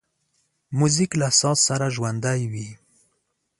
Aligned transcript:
موزیک 0.77 1.11
له 1.21 1.27
ساز 1.39 1.57
سره 1.67 1.85
ژوندی 1.95 2.41
وي. 2.51 2.69